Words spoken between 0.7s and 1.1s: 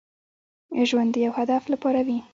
ژوند